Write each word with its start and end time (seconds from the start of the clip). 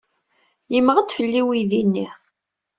Yemmeɣ-d 0.73 1.09
fell-i 1.17 1.41
uydi-nni. 1.47 2.07